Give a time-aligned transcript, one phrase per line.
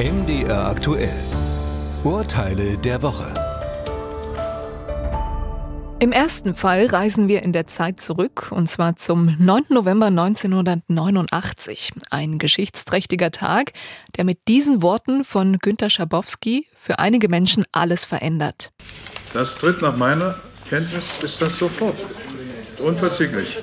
[0.00, 1.12] MDR aktuell.
[2.04, 3.34] Urteile der Woche.
[5.98, 9.64] Im ersten Fall reisen wir in der Zeit zurück, und zwar zum 9.
[9.68, 11.92] November 1989.
[12.08, 13.74] Ein geschichtsträchtiger Tag,
[14.16, 18.72] der mit diesen Worten von Günter Schabowski für einige Menschen alles verändert.
[19.34, 20.36] Das tritt nach meiner
[20.70, 21.98] Kenntnis ist das sofort.
[22.78, 23.58] Unverzüglich.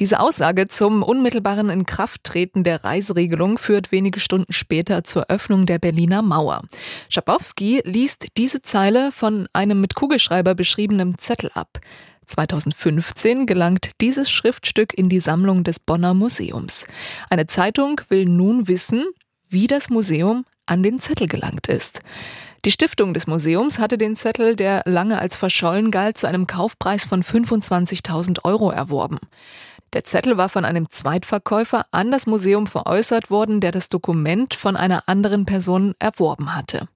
[0.00, 6.22] Diese Aussage zum unmittelbaren Inkrafttreten der Reiseregelung führt wenige Stunden später zur Öffnung der Berliner
[6.22, 6.62] Mauer.
[7.10, 11.80] Schabowski liest diese Zeile von einem mit Kugelschreiber beschriebenen Zettel ab.
[12.24, 16.86] 2015 gelangt dieses Schriftstück in die Sammlung des Bonner Museums.
[17.28, 19.04] Eine Zeitung will nun wissen,
[19.50, 22.00] wie das Museum an den Zettel gelangt ist.
[22.64, 27.04] Die Stiftung des Museums hatte den Zettel, der lange als verschollen galt, zu einem Kaufpreis
[27.04, 29.18] von 25.000 Euro erworben.
[29.92, 34.76] Der Zettel war von einem Zweitverkäufer an das Museum veräußert worden, der das Dokument von
[34.76, 36.88] einer anderen Person erworben hatte.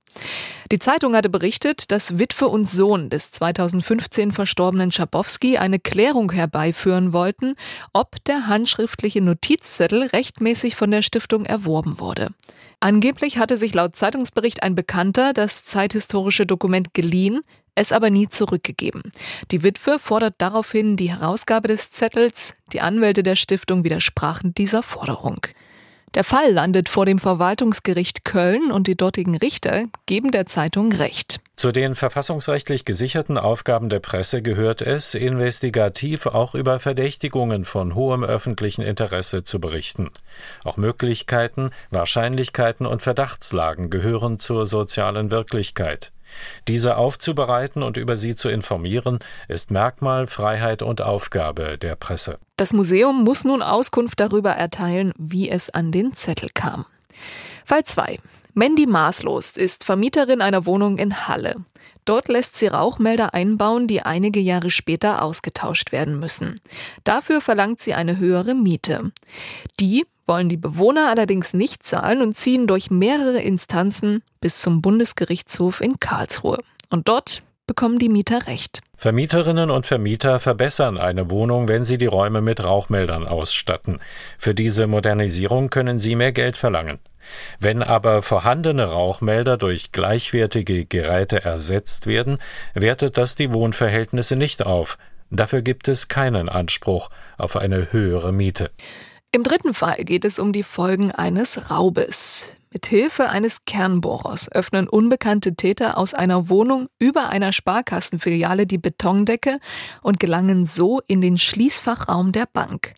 [0.70, 7.12] Die Zeitung hatte berichtet, dass Witwe und Sohn des 2015 verstorbenen Schabowski eine Klärung herbeiführen
[7.12, 7.56] wollten,
[7.92, 12.28] ob der handschriftliche Notizzettel rechtmäßig von der Stiftung erworben wurde.
[12.80, 17.40] Angeblich hatte sich laut Zeitungsbericht ein Bekannter das zeithistorische Dokument geliehen,
[17.74, 19.02] es aber nie zurückgegeben.
[19.50, 22.54] Die Witwe fordert daraufhin die Herausgabe des Zettels.
[22.72, 25.46] Die Anwälte der Stiftung widersprachen dieser Forderung.
[26.14, 31.40] Der Fall landet vor dem Verwaltungsgericht Köln und die dortigen Richter geben der Zeitung Recht.
[31.56, 38.22] Zu den verfassungsrechtlich gesicherten Aufgaben der Presse gehört es, investigativ auch über Verdächtigungen von hohem
[38.22, 40.10] öffentlichen Interesse zu berichten.
[40.62, 46.12] Auch Möglichkeiten, Wahrscheinlichkeiten und Verdachtslagen gehören zur sozialen Wirklichkeit.
[46.68, 49.18] Diese aufzubereiten und über sie zu informieren,
[49.48, 52.38] ist Merkmal, Freiheit und Aufgabe der Presse.
[52.56, 56.86] Das Museum muss nun Auskunft darüber erteilen, wie es an den Zettel kam.
[57.64, 58.18] Fall 2.
[58.56, 61.56] Mandy Maßlos ist Vermieterin einer Wohnung in Halle.
[62.04, 66.60] Dort lässt sie Rauchmelder einbauen, die einige Jahre später ausgetauscht werden müssen.
[67.02, 69.10] Dafür verlangt sie eine höhere Miete.
[69.80, 75.80] Die wollen die Bewohner allerdings nicht zahlen und ziehen durch mehrere Instanzen bis zum Bundesgerichtshof
[75.80, 76.58] in Karlsruhe.
[76.90, 78.80] Und dort bekommen die Mieter Recht.
[78.96, 84.00] Vermieterinnen und Vermieter verbessern eine Wohnung, wenn sie die Räume mit Rauchmeldern ausstatten.
[84.38, 86.98] Für diese Modernisierung können sie mehr Geld verlangen.
[87.58, 92.38] Wenn aber vorhandene Rauchmelder durch gleichwertige Geräte ersetzt werden,
[92.74, 94.98] wertet das die Wohnverhältnisse nicht auf.
[95.30, 98.70] Dafür gibt es keinen Anspruch auf eine höhere Miete.
[99.34, 102.52] Im dritten Fall geht es um die Folgen eines Raubes.
[102.72, 109.58] Mit Hilfe eines Kernbohrers öffnen unbekannte Täter aus einer Wohnung über einer Sparkassenfiliale die Betondecke
[110.02, 112.94] und gelangen so in den Schließfachraum der Bank.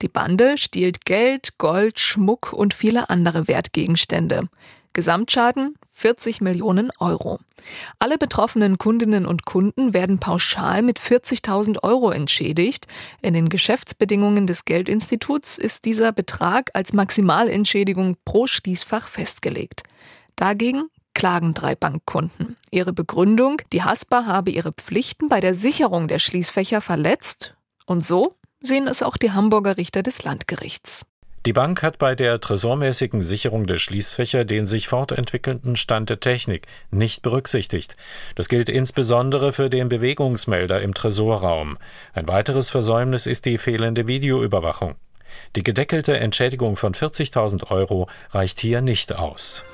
[0.00, 4.48] Die Bande stiehlt Geld, Gold, Schmuck und viele andere Wertgegenstände.
[4.92, 7.40] Gesamtschaden 40 Millionen Euro.
[7.98, 12.86] Alle betroffenen Kundinnen und Kunden werden pauschal mit 40.000 Euro entschädigt.
[13.20, 19.82] In den Geschäftsbedingungen des Geldinstituts ist dieser Betrag als Maximalentschädigung pro Schließfach festgelegt.
[20.36, 22.56] Dagegen klagen drei Bankkunden.
[22.70, 27.54] Ihre Begründung, die Haspa habe ihre Pflichten bei der Sicherung der Schließfächer verletzt.
[27.84, 31.04] Und so sehen es auch die Hamburger Richter des Landgerichts.
[31.46, 36.66] Die Bank hat bei der tresormäßigen Sicherung der Schließfächer den sich fortentwickelnden Stand der Technik
[36.90, 37.96] nicht berücksichtigt.
[38.34, 41.78] Das gilt insbesondere für den Bewegungsmelder im Tresorraum.
[42.12, 44.96] Ein weiteres Versäumnis ist die fehlende Videoüberwachung.
[45.56, 49.64] Die gedeckelte Entschädigung von 40.000 Euro reicht hier nicht aus.